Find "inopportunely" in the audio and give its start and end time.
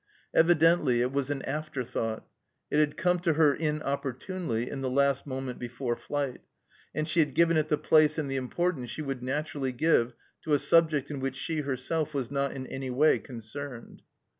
3.53-4.67